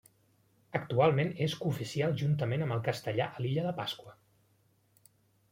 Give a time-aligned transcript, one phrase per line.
[0.77, 4.19] Actualment és cooficial juntament amb el castellà a l'Illa de Pasqua.